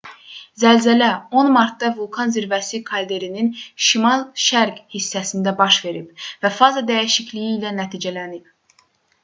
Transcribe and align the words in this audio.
zəlzələ 0.61 1.09
10 1.41 1.51
martda 1.57 1.91
vulkan 1.97 2.33
zirvəsi 2.37 2.79
kalderinin 2.87 3.51
şimal-şərq 3.89 4.81
hissəsində 4.97 5.55
baş 5.63 5.79
verib 5.87 6.27
və 6.47 6.55
faza 6.59 6.87
dəyişikliyi 6.91 7.55
ilə 7.61 7.79
nəticələnib 7.83 8.53